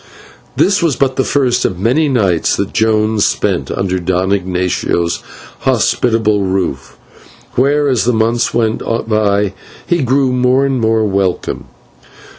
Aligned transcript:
This 0.57 0.81
was 0.81 0.95
but 0.95 1.15
the 1.15 1.23
first 1.23 1.63
of 1.63 1.77
many 1.77 2.09
nights 2.09 2.55
that 2.55 2.73
Jones 2.73 3.23
spent 3.27 3.69
under 3.69 3.99
Don 3.99 4.31
Ignatio's 4.31 5.21
hospitable 5.59 6.41
roof, 6.41 6.97
where, 7.53 7.87
as 7.87 8.05
the 8.05 8.11
months 8.11 8.51
went 8.51 8.79
by, 8.79 9.53
he 9.85 10.01
grew 10.01 10.33
more 10.33 10.65
and 10.65 10.81
more 10.81 11.05
welcome. 11.05 11.65